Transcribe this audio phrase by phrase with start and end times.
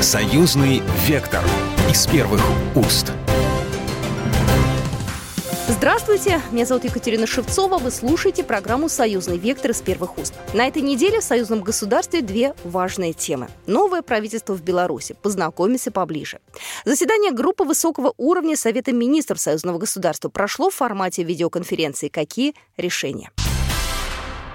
[0.00, 1.44] Союзный вектор
[1.90, 2.40] из первых
[2.76, 3.12] уст.
[5.68, 7.78] Здравствуйте, меня зовут Екатерина Шевцова.
[7.78, 10.34] Вы слушаете программу «Союзный вектор» из первых уст.
[10.54, 13.48] На этой неделе в союзном государстве две важные темы.
[13.66, 15.16] Новое правительство в Беларуси.
[15.20, 16.38] Познакомимся поближе.
[16.84, 22.06] Заседание группы высокого уровня Совета министров союзного государства прошло в формате видеоконференции.
[22.06, 23.32] Какие решения?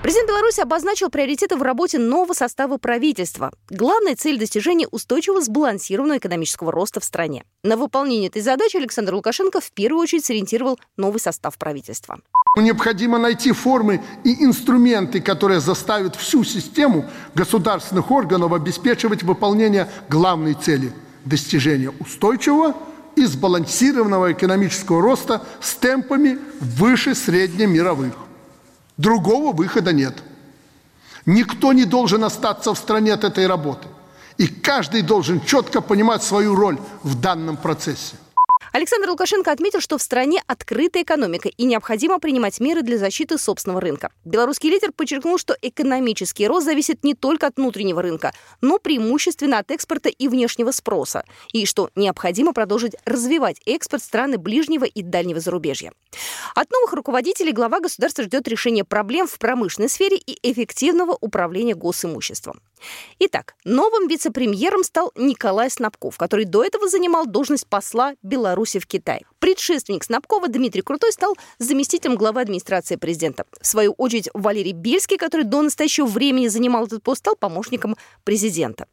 [0.04, 3.54] Президент Беларуси обозначил приоритеты в работе нового состава правительства.
[3.70, 7.46] Главная цель достижения устойчивого сбалансированного экономического роста в стране.
[7.64, 12.20] На выполнение этой задачи Александр Лукашенко в первую очередь сориентировал новый состав правительства.
[12.58, 20.92] Необходимо найти формы и инструменты, которые заставят всю систему государственных органов обеспечивать выполнение главной цели–
[21.24, 22.76] достижения устойчивого
[23.16, 28.16] и сбалансированного экономического роста с темпами выше среднемировых.
[28.98, 30.24] Другого выхода нет.
[31.26, 33.88] Никто не должен остаться в стране от этой работы.
[34.38, 38.16] И каждый должен четко понимать свою роль в данном процессе.
[38.74, 43.80] Александр Лукашенко отметил, что в стране открытая экономика и необходимо принимать меры для защиты собственного
[43.80, 44.12] рынка.
[44.26, 49.70] Белорусский лидер подчеркнул, что экономический рост зависит не только от внутреннего рынка, но преимущественно от
[49.70, 55.94] экспорта и внешнего спроса, и что необходимо продолжить развивать экспорт страны ближнего и дальнего зарубежья.
[56.56, 62.60] От новых руководителей глава государства ждет решения проблем в промышленной сфере и эффективного управления госимуществом.
[63.20, 69.24] Итак, новым вице-премьером стал Николай Снабков, который до этого занимал должность посла Беларуси в Китай.
[69.44, 73.44] Предшественник Снабкова Дмитрий Крутой стал заместителем главы администрации президента.
[73.60, 78.86] В свою очередь Валерий Бельский, который до настоящего времени занимал этот пост, стал помощником президента.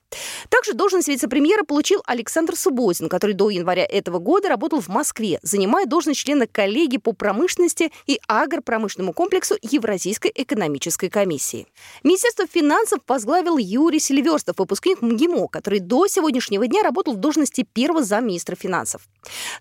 [0.49, 5.87] Также должность вице-премьера получил Александр Субботин, который до января этого года работал в Москве, занимая
[5.87, 11.69] должность члена коллегии по промышленности и агропромышленному комплексу Евразийской экономической комиссии.
[12.03, 18.03] Министерство финансов возглавил Юрий Селиверстов, выпускник МГИМО, который до сегодняшнего дня работал в должности первого
[18.03, 19.03] замминистра финансов.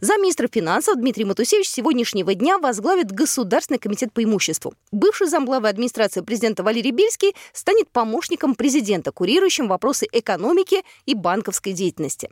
[0.01, 4.73] Замминистра финансов Дмитрий Матусевич сегодняшнего дня возглавит Государственный комитет по имуществу.
[4.91, 12.29] Бывший замглавы администрации президента Валерий Бельский станет помощником президента, курирующим вопросы экономики и банковской деятельности.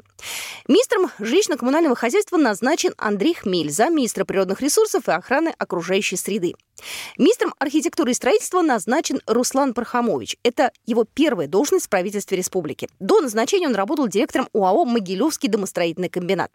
[0.68, 6.54] Министром жилищно-коммунального хозяйства назначен Андрей Хмель, замминистра природных ресурсов и охраны окружающей среды.
[7.18, 10.38] Министром архитектуры и строительства назначен Руслан Пархамович.
[10.44, 12.88] Это его первая должность в правительстве республики.
[13.00, 16.52] До назначения он работал директором УАО «Могилевский домостроительный комбинат».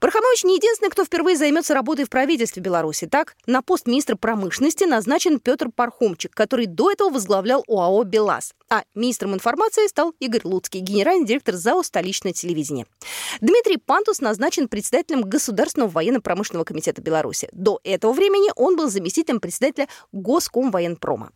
[0.00, 3.06] Пархамович не единственный, кто впервые займется работой в правительстве Беларуси.
[3.06, 8.54] Так, на пост министра промышленности назначен Петр Пархомчик, который до этого возглавлял ОАО «БелАЗ».
[8.70, 12.86] А министром информации стал Игорь Луцкий, генеральный директор ЗАО «Столичное телевидение».
[13.40, 17.48] Дмитрий Пантус назначен председателем Государственного военно-промышленного комитета Беларуси.
[17.52, 21.30] До этого времени он был заместителем председателя Госкомвоенпрома.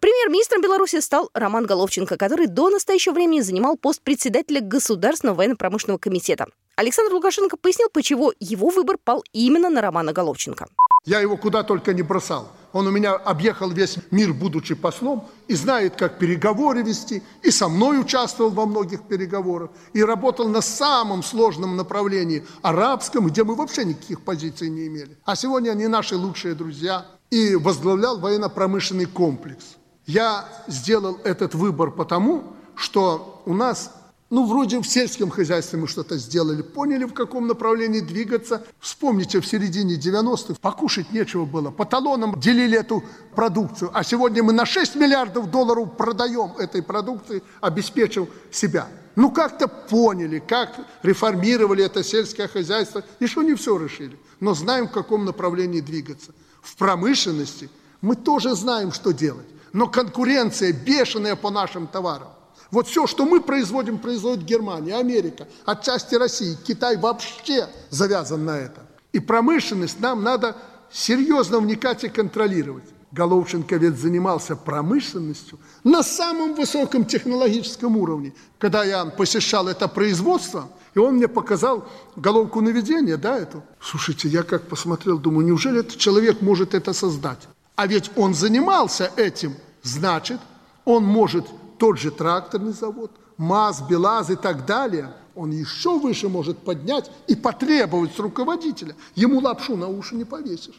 [0.00, 6.46] Премьер-министром Беларуси стал Роман Головченко, который до настоящего времени занимал пост председателя Государственного военно-промышленного комитета.
[6.76, 10.68] Александр Лукашенко пояснил, почему его выбор пал именно на Романа Головченко.
[11.04, 12.52] Я его куда только не бросал.
[12.72, 17.68] Он у меня объехал весь мир, будучи послом, и знает, как переговоры вести, и со
[17.68, 23.84] мной участвовал во многих переговорах, и работал на самом сложном направлении арабском, где мы вообще
[23.84, 25.16] никаких позиций не имели.
[25.24, 29.76] А сегодня они наши лучшие друзья, и возглавлял военно-промышленный комплекс.
[30.06, 32.44] Я сделал этот выбор потому,
[32.74, 33.92] что у нас
[34.30, 38.62] ну, вроде в сельском хозяйстве мы что-то сделали, поняли, в каком направлении двигаться.
[38.78, 41.70] Вспомните, в середине 90-х покушать нечего было.
[41.70, 43.02] По талонам делили эту
[43.34, 43.90] продукцию.
[43.94, 48.88] А сегодня мы на 6 миллиардов долларов продаем этой продукции, обеспечив себя.
[49.18, 53.02] Ну, как-то поняли, как реформировали это сельское хозяйство.
[53.18, 56.30] Еще не все решили, но знаем, в каком направлении двигаться.
[56.62, 57.68] В промышленности
[58.00, 59.48] мы тоже знаем, что делать.
[59.72, 62.28] Но конкуренция бешеная по нашим товарам.
[62.70, 66.56] Вот все, что мы производим, производит Германия, Америка, отчасти России.
[66.64, 68.86] Китай вообще завязан на это.
[69.10, 70.54] И промышленность нам надо
[70.92, 72.84] серьезно вникать и контролировать.
[73.10, 78.34] Головченко ведь занимался промышленностью на самом высоком технологическом уровне.
[78.58, 83.62] Когда я посещал это производство, и он мне показал головку наведения, да, эту.
[83.80, 87.48] Слушайте, я как посмотрел, думаю, неужели этот человек может это создать?
[87.76, 90.40] А ведь он занимался этим, значит,
[90.84, 91.46] он может
[91.78, 97.36] тот же тракторный завод, МАЗ, БелАЗ и так далее, он еще выше может поднять и
[97.36, 98.96] потребовать с руководителя.
[99.14, 100.74] Ему лапшу на уши не повесишь.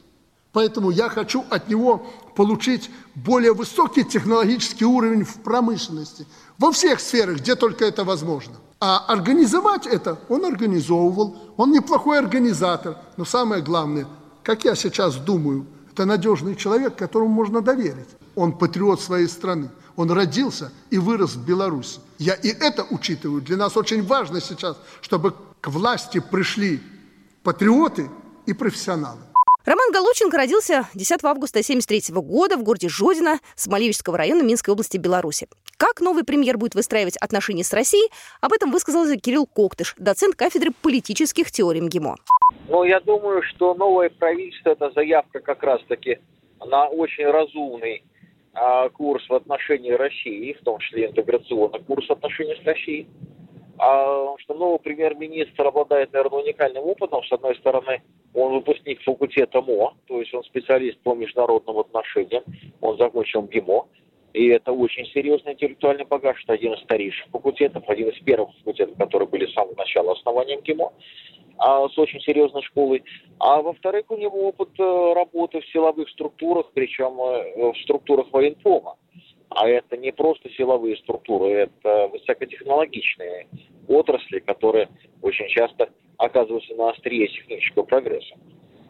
[0.51, 2.05] Поэтому я хочу от него
[2.35, 6.25] получить более высокий технологический уровень в промышленности,
[6.57, 8.55] во всех сферах, где только это возможно.
[8.79, 14.07] А организовать это он организовывал, он неплохой организатор, но самое главное,
[14.41, 18.07] как я сейчас думаю, это надежный человек, которому можно доверить.
[18.35, 19.69] Он патриот своей страны.
[19.97, 21.99] Он родился и вырос в Беларуси.
[22.17, 23.41] Я и это учитываю.
[23.41, 26.81] Для нас очень важно сейчас, чтобы к власти пришли
[27.43, 28.09] патриоты
[28.45, 29.19] и профессионалы.
[29.69, 35.47] Роман Головченко родился 10 августа 1973 года в городе Жодино Смолевичского района Минской области Беларуси.
[35.77, 38.09] Как новый премьер будет выстраивать отношения с Россией,
[38.41, 42.15] об этом высказался Кирилл Коктыш, доцент кафедры политических теорий МГИМО.
[42.67, 46.17] Ну, я думаю, что новое правительство– это заявка как раз-таки
[46.65, 48.03] на очень разумный
[48.55, 53.07] а, курс в отношении России, в том числе интеграционный курс в отношении с Россией.
[53.81, 57.23] А, что новый премьер-министр обладает, наверное, уникальным опытом.
[57.23, 58.01] С одной стороны,
[58.33, 62.43] он выпускник факультета МО, то есть он специалист по международным отношениям,
[62.81, 63.87] он закончил ГИМО.
[64.33, 66.43] И это очень серьезный интеллектуальный багаж.
[66.43, 70.61] Это один из старейших факультетов, один из первых факультетов, которые были с самого начала основанием
[70.61, 70.91] ГИМО
[71.57, 73.03] а, с очень серьезной школой.
[73.39, 78.97] А во-вторых, у него опыт э, работы в силовых структурах, причем э, в структурах военкома.
[79.49, 83.47] А это не просто силовые структуры, это высокотехнологичные
[83.89, 84.87] отрасли, которые
[85.21, 88.35] очень часто оказываются на острие технического прогресса.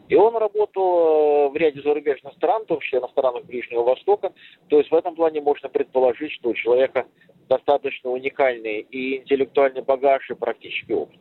[0.08, 4.32] И он работал э, в ряде зарубежных стран, в том числе на странах Ближнего Востока.
[4.68, 7.06] То есть в этом плане можно предположить, что у человека
[7.48, 11.20] достаточно уникальный и интеллектуальный багаж, и практический опыт.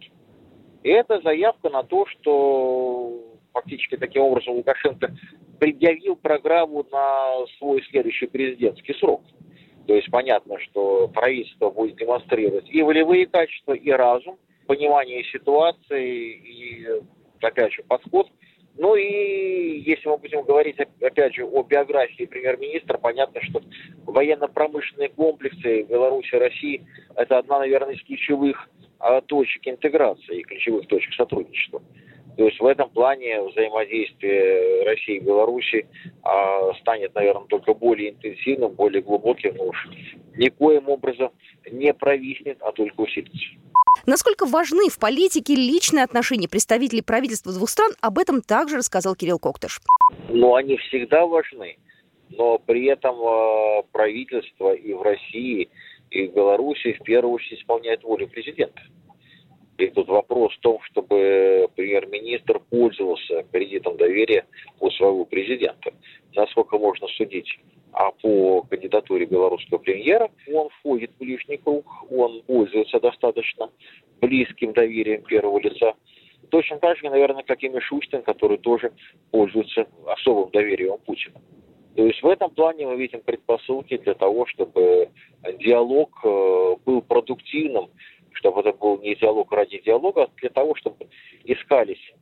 [0.82, 3.22] И это заявка на то, что
[3.54, 5.16] фактически таким образом Лукашенко
[5.60, 9.22] предъявил программу на свой следующий президентский срок.
[9.89, 14.38] То есть понятно, что правительство будет демонстрировать и волевые качества, и разум,
[14.68, 16.88] понимание ситуации, и,
[17.41, 18.27] опять же, подход.
[18.77, 23.63] Ну и если мы будем говорить, опять же, о биографии премьер-министра, понятно, что
[24.06, 28.69] военно-промышленные комплексы Беларуси и России– это одна, наверное, из ключевых
[29.00, 31.81] а, точек интеграции и ключевых точек сотрудничества.
[32.39, 35.86] То есть в этом плане взаимодействие России и Беларуси
[36.24, 39.89] а, станет, наверное, только более интенсивным, более глубоким, но уж
[40.38, 41.31] никоим образом
[41.69, 43.45] не провиснет, а только усилится.
[44.06, 49.38] Насколько важны в политике личные отношения представителей правительства двух стран, об этом также рассказал Кирилл
[49.38, 49.81] Коктыш.
[50.30, 51.77] Ну, они всегда важны,
[52.30, 55.69] но при этом э, правительство и в России,
[56.09, 58.81] и в Беларуси в первую очередь исполняет волю президента.
[59.80, 64.46] И тут вопрос в том, чтобы премьер-министр пользовался кредитом доверия
[64.81, 65.94] у своего президента.
[66.36, 67.60] Насколько можно судить
[67.92, 73.72] а по кандидатуре белорусского премьера, он входит в лишний круг, он пользуется достаточно
[74.22, 75.94] близким доверием первого лица.
[76.50, 78.92] Точно так же, наверное, как и Мишустин, который тоже
[79.32, 81.42] пользуется особым доверием Путина.
[81.96, 85.10] То есть в этом плане мы видим предпосылки для того, чтобы
[85.60, 87.90] диалог э, был продуктивным,
[88.39, 91.07] чтобы это был не диалог ради диалога, а для того, чтобы
[91.44, 92.13] искались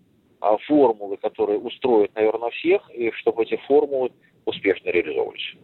[0.41, 4.11] а, формулы, которые устроят, наверное, всех, и чтобы эти формулы
[4.45, 5.55] успешно реализовывались.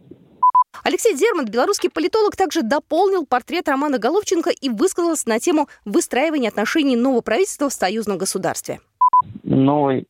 [0.83, 6.95] Алексей Дерман, белорусский политолог, также дополнил портрет Романа Головченко и высказался на тему выстраивания отношений
[6.95, 8.79] нового правительства в союзном государстве.
[9.43, 10.05] Новый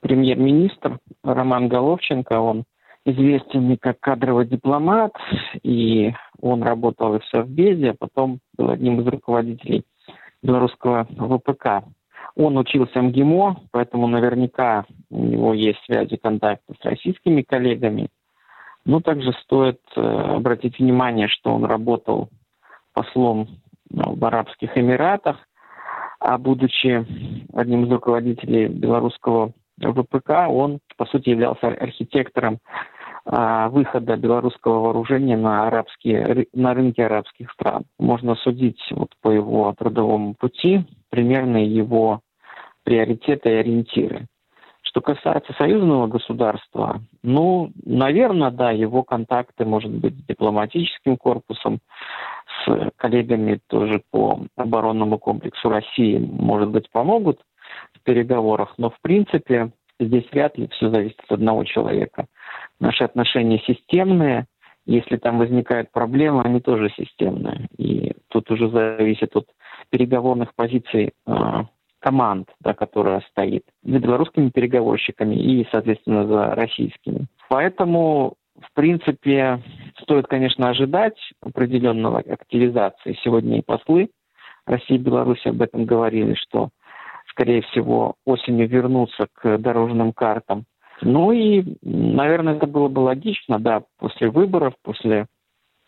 [0.00, 2.64] премьер-министр Роман Головченко, он
[3.04, 5.12] известен как кадровый дипломат,
[5.62, 6.12] и
[6.42, 9.84] он работал и в Совбезе, а потом был одним из руководителей
[10.42, 11.84] белорусского ВПК.
[12.34, 18.08] Он учился в МГИМО, поэтому наверняка у него есть связи, контакты с российскими коллегами.
[18.84, 22.28] Но также стоит э, обратить внимание, что он работал
[22.92, 23.46] послом
[23.88, 25.36] ну, в Арабских Эмиратах,
[26.18, 27.06] а будучи
[27.52, 32.58] одним из руководителей белорусского ВПК, он, по сути, являлся архитектором
[33.24, 37.84] выхода белорусского вооружения на, арабские, на рынки арабских стран.
[37.98, 42.20] Можно судить вот по его трудовому пути примерно его
[42.84, 44.26] приоритеты и ориентиры.
[44.82, 51.78] Что касается союзного государства, ну, наверное, да, его контакты, может быть, с дипломатическим корпусом,
[52.66, 57.40] с коллегами тоже по оборонному комплексу России, может быть, помогут
[57.94, 62.26] в переговорах, но, в принципе, здесь вряд ли все зависит от одного человека.
[62.82, 64.46] Наши отношения системные,
[64.86, 67.68] если там возникают проблемы, они тоже системные.
[67.78, 69.46] И тут уже зависит от
[69.90, 71.32] переговорных позиций э,
[72.00, 77.26] команд, да, которая стоит за белорусскими переговорщиками и, соответственно, за российскими.
[77.48, 79.62] Поэтому, в принципе,
[80.00, 83.16] стоит, конечно, ожидать определенного активизации.
[83.22, 84.10] Сегодня и послы
[84.66, 86.70] России и Беларуси об этом говорили, что
[87.30, 90.64] скорее всего, осенью вернуться к дорожным картам.
[91.04, 95.26] Ну и, наверное, это было бы логично, да, после выборов, после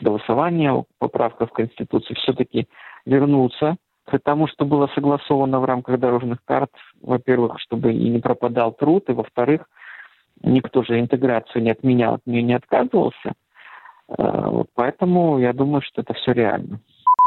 [0.01, 2.67] голосования поправка в Конституцию все-таки
[3.07, 8.73] вернуться к тому, что было согласовано в рамках дорожных карт, во-первых, чтобы и не пропадал
[8.73, 9.69] труд, и, во-вторых,
[10.43, 13.35] никто же интеграцию не отменял, от нее не отказывался.
[14.09, 16.81] Вот поэтому я думаю, что это все реально.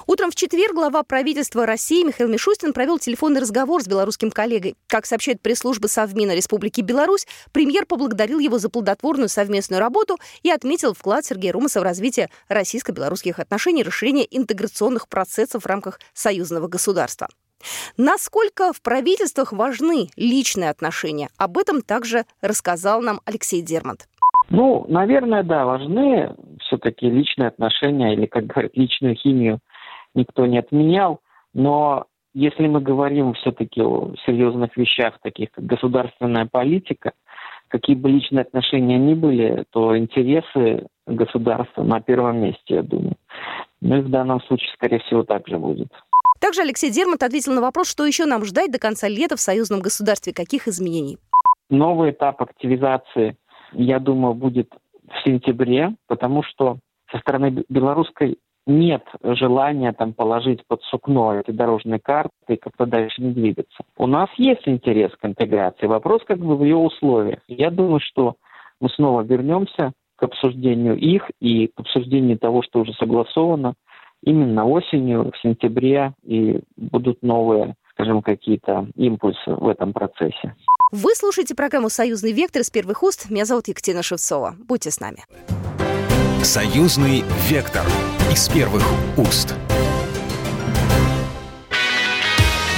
[0.05, 4.75] Утром в четверг глава правительства России Михаил Мишустин провел телефонный разговор с белорусским коллегой.
[4.87, 10.93] Как сообщает пресс-служба Совмина Республики Беларусь, премьер поблагодарил его за плодотворную совместную работу и отметил
[10.93, 17.27] вклад Сергея Румаса в развитие российско-белорусских отношений и расширение интеграционных процессов в рамках союзного государства.
[17.97, 21.29] Насколько в правительствах важны личные отношения?
[21.37, 24.07] Об этом также рассказал нам Алексей Дермат.
[24.49, 29.59] Ну, наверное, да, важны все-таки личные отношения или, как говорят, личную химию
[30.17, 31.21] никто не отменял.
[31.53, 37.13] Но если мы говорим все-таки о серьезных вещах, таких как государственная политика,
[37.69, 43.15] какие бы личные отношения ни были, то интересы государства на первом месте, я думаю.
[43.81, 45.87] Ну и в данном случае, скорее всего, так же будет.
[46.39, 49.79] Также Алексей Дермат ответил на вопрос, что еще нам ждать до конца лета в союзном
[49.79, 51.17] государстве, каких изменений.
[51.69, 53.37] Новый этап активизации,
[53.73, 54.69] я думаю, будет
[55.07, 56.77] в сентябре, потому что
[57.11, 63.21] со стороны белорусской нет желания там положить под сукно эти дорожные карты и как-то дальше
[63.21, 63.83] не двигаться.
[63.97, 65.87] У нас есть интерес к интеграции.
[65.87, 67.39] Вопрос как бы в ее условиях.
[67.47, 68.35] Я думаю, что
[68.79, 73.75] мы снова вернемся к обсуждению их и к обсуждению того, что уже согласовано
[74.23, 80.55] именно осенью, в сентябре, и будут новые, скажем, какие-то импульсы в этом процессе.
[80.91, 83.29] Вы слушаете программу «Союзный вектор» из первых уст.
[83.29, 84.55] Меня зовут Екатерина Шевцова.
[84.67, 85.19] Будьте с нами.
[86.43, 87.83] «Союзный вектор»
[88.31, 88.83] из первых
[89.17, 89.55] уст.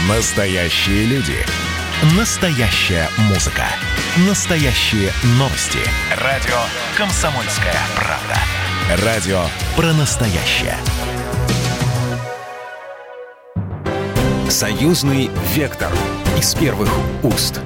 [0.08, 1.36] Настоящие люди.
[2.18, 3.66] Настоящая музыка.
[4.28, 5.80] Настоящие новости.
[6.18, 6.58] Радио
[6.98, 9.06] «Комсомольская правда».
[9.06, 9.42] Радио
[9.76, 10.76] про настоящее.
[14.50, 15.92] Союзный вектор
[16.38, 16.90] из первых
[17.22, 17.62] уст.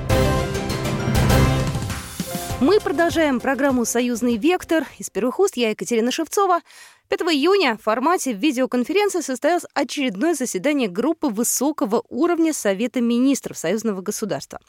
[2.64, 4.86] Мы продолжаем программу «Союзный вектор».
[4.98, 6.62] Из первых уст я Екатерина Шевцова.
[7.10, 14.60] 5 июня в формате видеоконференции состоялось очередное заседание группы высокого уровня Совета министров Союзного государства.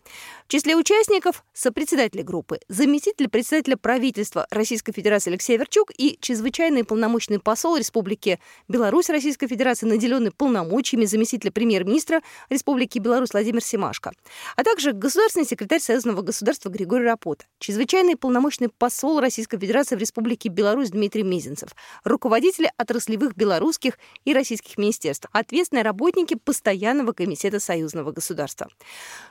[0.47, 7.39] В числе участников сопредседатели группы, заместитель председателя правительства Российской Федерации Алексей Верчук и чрезвычайный полномочный
[7.39, 8.39] посол Республики
[8.69, 14.13] Беларусь Российской Федерации, наделенный полномочиями заместителя премьер-министра Республики Беларусь Владимир Семашко,
[14.57, 20.51] а также государственный секретарь Союзного государства Григорий Рапота, чрезвычайный полномочный посол Российской Федерации в Республике
[20.51, 21.71] Беларусь Дмитрий Мезенцев,
[22.05, 28.67] руководитель руководители отраслевых белорусских и российских министерств, ответственные работники Постоянного комитета союзного государства.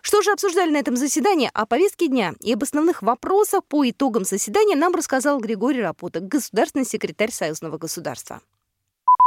[0.02, 1.50] Что же обсуждали на этом заседании?
[1.54, 6.86] О повестке дня и об основных вопросах по итогам заседания нам рассказал Григорий Рапота, государственный
[6.86, 8.40] секретарь союзного государства.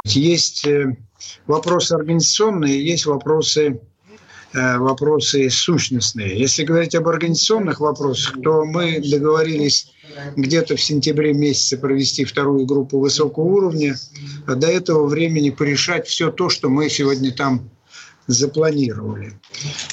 [0.07, 0.97] Есть э,
[1.47, 3.79] вопросы организационные, есть вопросы
[4.57, 6.39] Э, вопросы сущностные.
[6.39, 9.93] Если говорить об организационных вопросах, то мы договорились
[10.37, 13.97] где-то в сентябре месяце провести вторую группу высокого уровня,
[14.47, 17.71] а до этого времени порешать все то, что мы сегодня там
[18.27, 19.39] запланировали.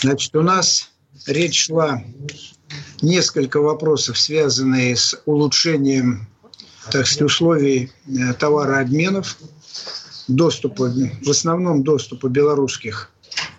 [0.02, 0.90] Значит, у нас
[1.28, 2.04] речь шла
[3.02, 6.28] несколько вопросов, связанные с улучшением
[6.92, 9.38] так сказать, условий э, товарообменов,
[10.28, 10.92] доступа,
[11.22, 13.13] в основном доступа белорусских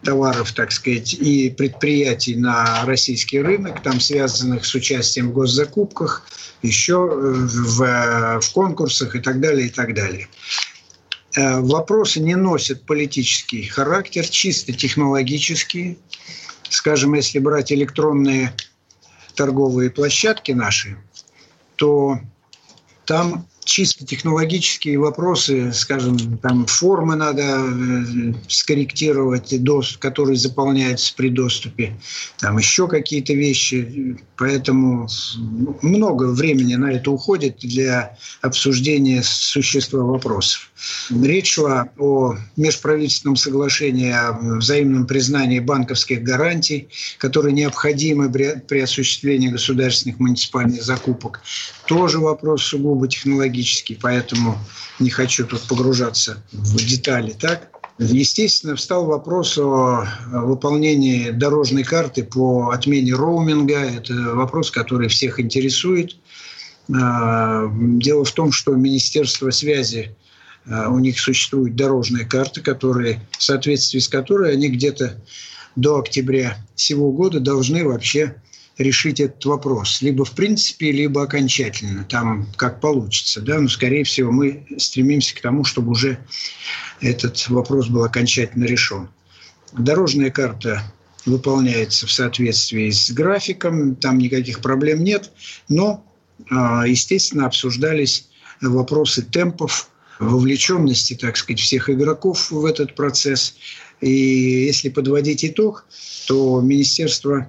[0.04, 6.26] товаров, так сказать, и предприятий на российский рынок, там связанных с участием в госзакупках,
[6.62, 10.28] еще э, в, э, в конкурсах и так далее, и так далее.
[11.36, 15.98] Э, вопросы не носят политический характер, чисто технологический.
[16.68, 18.54] Скажем, если брать электронные
[19.34, 20.96] торговые площадки наши,
[21.76, 22.20] то
[23.04, 29.52] там чисто технологические вопросы, скажем, там формы надо э, скорректировать,
[29.98, 31.98] которые заполняются при доступе,
[32.38, 34.16] там еще какие-то вещи.
[34.36, 35.08] Поэтому
[35.82, 40.70] много времени на это уходит для обсуждения существа вопросов.
[41.10, 46.88] Речь шла о межправительственном соглашении о взаимном признании банковских гарантий,
[47.18, 51.40] которые необходимы при осуществлении государственных муниципальных закупок.
[51.86, 54.58] Тоже вопрос сугубо технологический, поэтому
[54.98, 57.34] не хочу тут погружаться в детали.
[57.38, 57.70] Так?
[57.98, 63.78] Естественно, встал вопрос о выполнении дорожной карты по отмене роуминга.
[63.78, 66.16] Это вопрос, который всех интересует.
[66.92, 70.16] А, дело в том, что Министерство связи
[70.66, 75.22] у них существует дорожная карта, которые, в соответствии с которой они где-то
[75.76, 78.36] до октября всего года должны вообще
[78.78, 80.02] решить этот вопрос.
[80.02, 82.04] Либо в принципе, либо окончательно.
[82.04, 83.40] Там как получится.
[83.40, 83.60] Да?
[83.60, 86.18] Но, скорее всего, мы стремимся к тому, чтобы уже
[87.00, 89.08] этот вопрос был окончательно решен.
[89.72, 90.82] Дорожная карта
[91.26, 95.32] выполняется в соответствии с графиком, там никаких проблем нет,
[95.68, 96.04] но,
[96.50, 98.28] а, естественно, обсуждались
[98.60, 99.88] вопросы темпов,
[100.28, 103.54] вовлеченности, так сказать, всех игроков в этот процесс.
[104.00, 104.10] И
[104.66, 105.86] если подводить итог,
[106.26, 107.46] то Министерство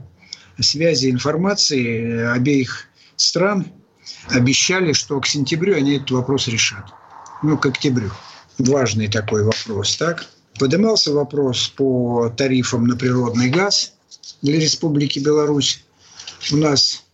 [0.60, 3.68] связи и информации обеих стран
[4.30, 6.86] обещали, что к сентябрю они этот вопрос решат.
[7.44, 8.12] Ну, к октябрю.
[8.58, 10.28] Важный такой вопрос, так?
[10.58, 13.94] Поднимался вопрос по тарифам на природный газ
[14.42, 15.84] для Республики Беларусь.
[16.52, 17.05] У нас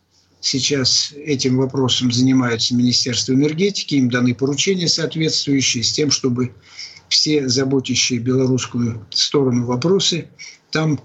[0.41, 6.53] сейчас этим вопросом занимается Министерство энергетики, им даны поручения соответствующие с тем, чтобы
[7.07, 10.27] все заботящие белорусскую сторону вопросы
[10.71, 10.99] там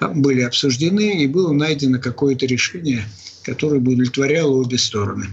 [0.00, 3.04] были обсуждены и было найдено какое-то решение,
[3.44, 5.26] которое бы удовлетворяло обе стороны.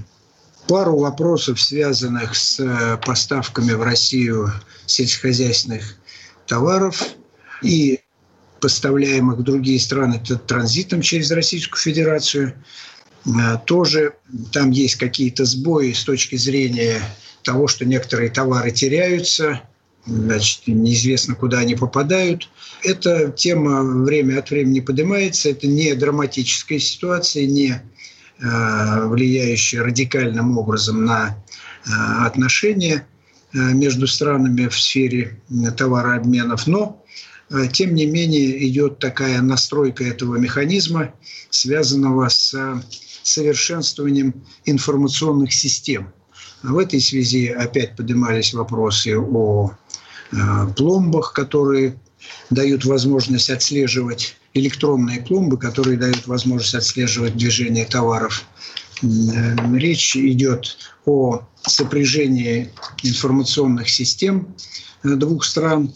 [0.68, 4.52] Пару вопросов, связанных с э, поставками в Россию
[4.86, 5.96] сельскохозяйственных
[6.46, 7.02] товаров
[7.62, 8.02] и
[8.60, 12.54] поставляемых в другие страны транзитом через Российскую Федерацию.
[13.26, 14.14] Э, тоже
[14.52, 17.02] там есть какие-то сбои с точки зрения
[17.44, 19.62] того, что некоторые товары теряются,
[20.06, 22.50] значит, неизвестно, куда они попадают.
[22.84, 25.50] Эта тема время от времени поднимается.
[25.50, 27.82] Это не драматическая ситуация, не
[28.40, 31.38] э, влияющая радикальным образом на
[31.86, 31.90] э,
[32.26, 33.08] отношения
[33.54, 35.40] между странами в сфере
[35.78, 36.68] товарообменов.
[36.68, 37.02] Но
[37.72, 41.14] тем не менее идет такая настройка этого механизма,
[41.50, 42.54] связанного с
[43.28, 44.34] совершенствованием
[44.66, 46.14] информационных систем.
[46.64, 49.72] В этой связи опять поднимались вопросы о
[50.32, 50.36] э,
[50.76, 52.00] пломбах, которые
[52.50, 58.46] дают возможность отслеживать электронные пломбы, которые дают возможность отслеживать движение товаров.
[59.04, 59.08] Э,
[59.76, 62.72] речь идет о сопряжении
[63.04, 64.56] информационных систем
[65.04, 65.94] э, двух стран,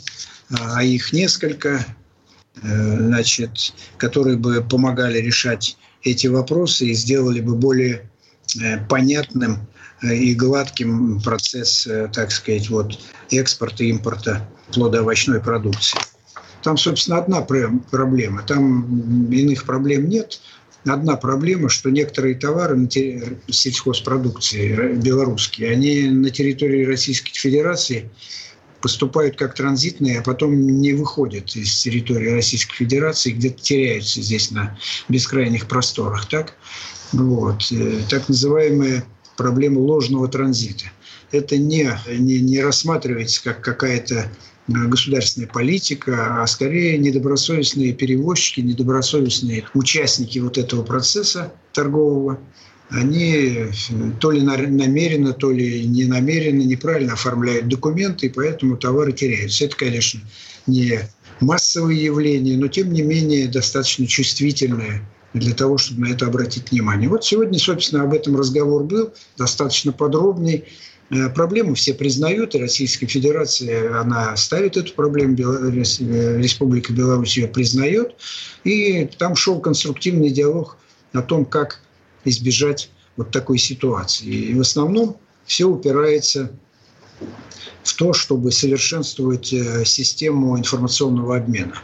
[0.49, 1.85] а их несколько,
[2.61, 8.09] значит, которые бы помогали решать эти вопросы и сделали бы более
[8.61, 9.67] э, понятным
[10.01, 15.99] э, и гладким процесс, э, так сказать, вот экспорта и импорта плодоовощной продукции.
[16.63, 18.43] Там, собственно, одна проблема.
[18.43, 20.39] Там иных проблем нет.
[20.85, 22.87] Одна проблема, что некоторые товары
[23.49, 28.09] сельхозпродукции белорусские, они на территории Российской Федерации
[28.81, 34.77] поступают как транзитные, а потом не выходят из территории Российской Федерации, где-то теряются здесь на
[35.07, 36.27] бескрайних просторах.
[36.27, 36.55] Так,
[37.11, 37.71] вот.
[37.71, 39.05] Э, так называемая
[39.37, 40.85] проблема ложного транзита.
[41.31, 44.27] Это не, не, не рассматривается как какая-то э,
[44.67, 52.39] государственная политика, а скорее недобросовестные перевозчики, недобросовестные участники вот этого процесса торгового–
[52.91, 53.67] они
[54.19, 59.65] то ли намеренно, то ли не намеренно, неправильно оформляют документы, и поэтому товары теряются.
[59.65, 60.19] Это, конечно,
[60.67, 60.99] не
[61.39, 65.01] массовое явление, но тем не менее достаточно чувствительное
[65.33, 67.07] для того, чтобы на это обратить внимание.
[67.07, 70.65] Вот сегодня, собственно, об этом разговор был, достаточно подробный.
[71.09, 78.15] Э, проблему все признают, и Российская Федерация, она ставит эту проблему, Республика Беларусь ее признает,
[78.65, 80.75] и там шел конструктивный диалог
[81.13, 81.79] о том, как
[82.25, 84.25] избежать вот такой ситуации.
[84.25, 86.51] И в основном все упирается
[87.83, 91.81] в то, чтобы совершенствовать э, систему информационного обмена.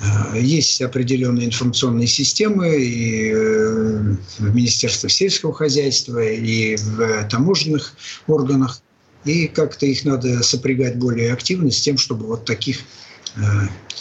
[0.00, 7.94] Э, есть определенные информационные системы и э, в Министерстве сельского хозяйства, и в таможенных
[8.26, 8.80] органах.
[9.24, 12.78] И как-то их надо сопрягать более активно с тем, чтобы вот таких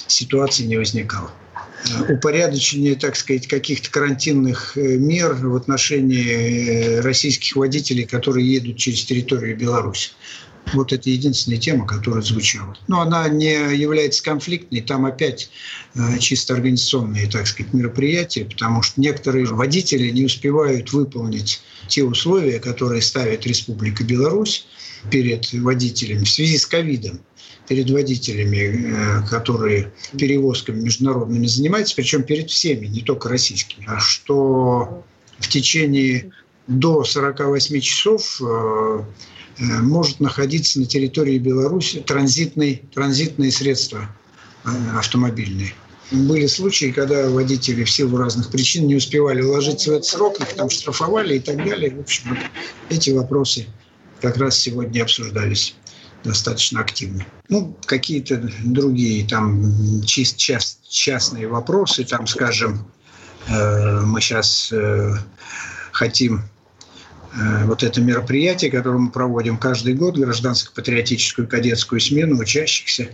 [0.08, 1.32] ситуаций не возникало
[2.10, 9.04] упорядочение, так сказать, каких-то карантинных э, мер в отношении э, российских водителей, которые едут через
[9.06, 10.12] территорию Беларуси.
[10.74, 12.76] Вот это единственная тема, которая звучала.
[12.88, 14.82] Но она не является конфликтной.
[14.82, 15.50] Там опять
[15.96, 22.60] э, чисто организационные, так сказать, мероприятия, потому что некоторые водители не успевают выполнить те условия,
[22.60, 24.68] которые ставит Республика Беларусь
[25.10, 27.22] перед водителями в связи с ковидом
[27.68, 35.04] перед водителями, э, которые перевозками международными занимаются, причем перед всеми, не только российскими, а что
[35.40, 36.32] в течение
[36.68, 38.46] до 48 часов э,
[39.60, 44.10] э, может находиться на территории Беларуси транзитные, транзитные средства
[44.96, 45.74] автомобильные.
[46.12, 50.54] Были случаи, когда водители в силу разных причин не успевали ложиться в этот срок, их
[50.56, 51.92] там штрафовали и так далее.
[51.92, 52.38] В общем,
[52.90, 53.68] эти вопросы
[54.22, 55.76] как раз сегодня обсуждались
[56.28, 57.26] достаточно активно.
[57.50, 62.86] Ну, какие-то другие там чист, част, частные вопросы, там, скажем,
[63.48, 65.16] э, мы сейчас э,
[65.92, 66.44] хотим
[67.34, 73.10] э, вот это мероприятие, которое мы проводим каждый год, гражданско-патриотическую кадетскую смену учащихся,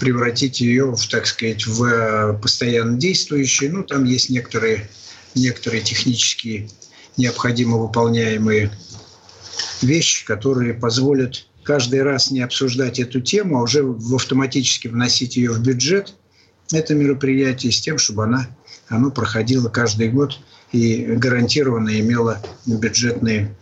[0.00, 3.74] превратить ее, в, так сказать, в постоянно действующую.
[3.74, 4.88] Ну, там есть некоторые,
[5.34, 6.68] некоторые технические
[7.16, 8.70] необходимо выполняемые
[9.82, 15.60] вещи, которые позволят каждый раз не обсуждать эту тему, а уже автоматически вносить ее в
[15.60, 16.14] бюджет,
[16.72, 18.48] это мероприятие с тем, чтобы она,
[18.88, 20.38] оно проходило каждый год
[20.72, 23.54] и гарантированно имело бюджетные,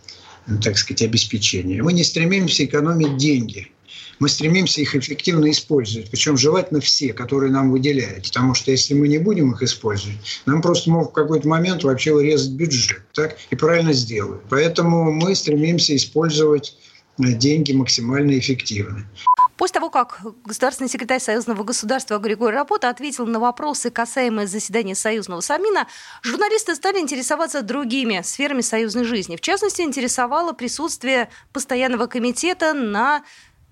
[0.61, 1.81] так сказать, обеспечения.
[1.83, 3.69] Мы не стремимся экономить деньги.
[4.19, 8.27] Мы стремимся их эффективно использовать, причем желательно все, которые нам выделяют.
[8.27, 12.13] Потому что если мы не будем их использовать, нам просто могут в какой-то момент вообще
[12.13, 13.01] урезать бюджет.
[13.13, 13.37] Так?
[13.49, 14.43] И правильно сделают.
[14.49, 16.77] Поэтому мы стремимся использовать
[17.17, 19.05] деньги максимально эффективно.
[19.57, 25.41] После того, как государственный секретарь Союзного государства Григорий Рапота ответил на вопросы, касаемые заседания Союзного
[25.41, 25.87] Самина,
[26.23, 29.35] журналисты стали интересоваться другими сферами союзной жизни.
[29.35, 33.23] В частности, интересовало присутствие постоянного комитета на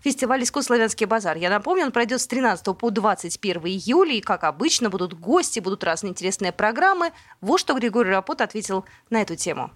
[0.03, 1.37] фестиваль «Искусславянский базар».
[1.37, 5.83] Я напомню, он пройдет с 13 по 21 июля, и, как обычно, будут гости, будут
[5.83, 7.11] разные интересные программы.
[7.39, 9.71] Вот что Григорий Рапот ответил на эту тему.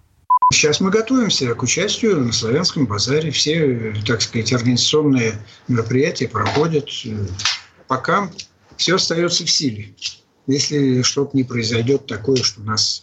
[0.52, 3.32] Сейчас мы готовимся к участию на Славянском базаре.
[3.32, 5.34] Все, так сказать, организационные
[5.66, 6.88] мероприятия проходят.
[7.88, 8.30] Пока
[8.76, 9.92] все остается в силе.
[10.46, 13.02] Если что-то не произойдет такое, что нас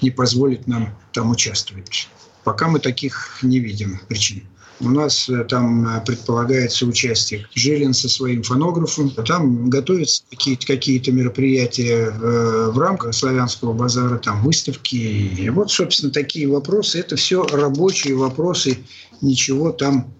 [0.00, 2.08] не позволит нам там участвовать.
[2.44, 4.46] Пока мы таких не видим причин.
[4.82, 9.10] У нас э, там э, предполагается участие Жилин со своим фонографом.
[9.10, 14.96] Там готовятся какие-то какие мероприятия в, э, в рамках славянского базара, там выставки.
[14.96, 16.98] И вот, собственно, такие вопросы.
[16.98, 18.78] Это все рабочие вопросы.
[19.20, 20.12] Ничего там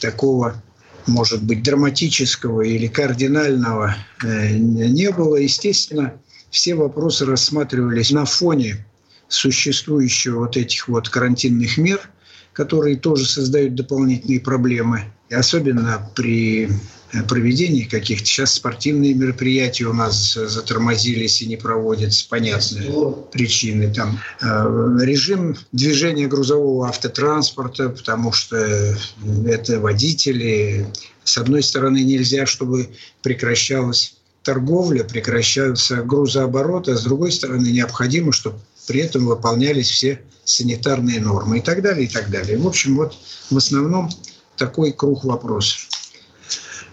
[0.00, 0.62] такого
[1.06, 5.36] может быть, драматического или кардинального не было.
[5.36, 6.14] Естественно,
[6.50, 8.84] все вопросы рассматривались на фоне
[9.28, 12.10] существующего вот этих вот карантинных мер–
[12.56, 15.04] которые тоже создают дополнительные проблемы.
[15.28, 16.70] И особенно при
[17.12, 18.24] э, проведении каких-то.
[18.24, 23.92] Сейчас спортивные мероприятия у нас затормозились и не проводятся, понятные причины.
[23.92, 30.86] Там э, режим движения грузового автотранспорта, потому что это водители.
[31.24, 32.88] С одной стороны, нельзя, чтобы
[33.20, 41.20] прекращалась торговля, прекращался грузооборот, а с другой стороны, необходимо, чтобы при этом выполнялись все санитарные
[41.20, 42.56] нормы и так далее, и так далее.
[42.56, 43.14] В общем, вот
[43.50, 44.10] в основном
[44.56, 45.88] такой круг вопросов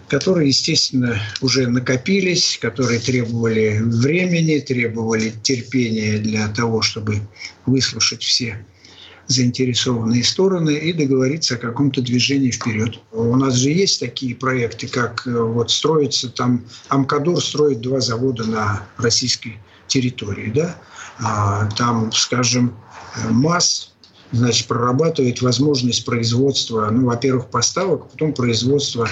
[0.08, 7.22] которые, естественно, уже накопились, которые требовали времени, требовали терпения для того, чтобы
[7.66, 8.64] выслушать все
[9.26, 13.00] заинтересованные стороны и договориться о каком-то движении вперед.
[13.12, 18.44] У нас же есть такие проекты, как э, вот строится там, Амкадор строит два завода
[18.44, 20.76] на российской территории, да,
[21.18, 22.76] а, там, скажем,
[23.30, 23.94] МАЗ
[24.32, 29.08] значит, прорабатывает возможность производства, ну, во-первых, поставок, потом производства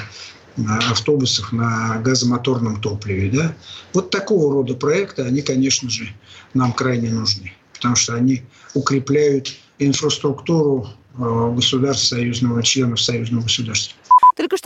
[0.57, 3.31] а, автобусов на газомоторном топливе.
[3.31, 3.55] Да?
[3.93, 6.09] Вот такого рода проекты, они, конечно же,
[6.55, 8.43] нам крайне нужны, потому что они
[8.75, 13.97] укрепляют инфраструктуру а, государств союзного, членов союзного государства.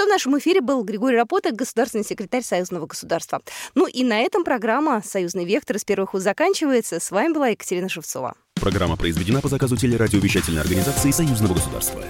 [0.07, 3.43] В нашем эфире был Григорий Рапота, государственный секретарь Союзного государства.
[3.75, 7.01] Ну и на этом программа «Союзный вектор» с первых уст заканчивается.
[7.01, 8.35] С вами была Екатерина Шевцова.
[8.55, 12.05] Программа произведена по заказу телерадиовещательной организации Союзного государства.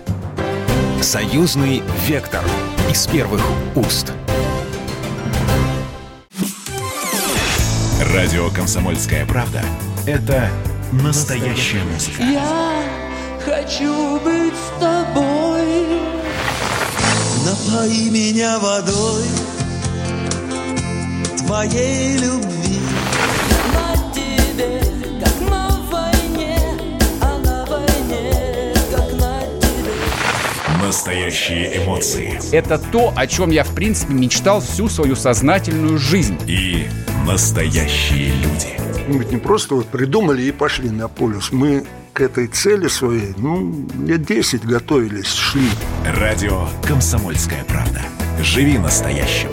[1.00, 2.44] «Союзный вектор»
[2.90, 3.42] из первых
[3.74, 4.12] уст.
[8.12, 9.62] Радио «Комсомольская правда»—
[10.06, 10.50] это
[10.92, 12.22] настоящая музыка.
[12.22, 12.82] Я
[13.42, 16.15] хочу быть с тобой
[17.46, 19.22] Напои меня водой
[21.38, 22.80] Твоей любви
[23.72, 24.80] На тебе,
[25.20, 26.58] как на войне
[27.20, 34.14] А на войне, как на тебе Настоящие эмоции Это то, о чем я, в принципе,
[34.14, 36.40] мечтал всю свою сознательную жизнь.
[36.48, 36.88] и
[37.24, 38.76] настоящие люди.
[39.06, 41.52] Мы ведь не просто вот придумали и пошли на полюс.
[41.52, 45.68] Мы к этой цели своей, ну, лет 10 готовились, шли.
[46.02, 48.00] Радио «Комсомольская правда».
[48.40, 49.50] Живи настоящим.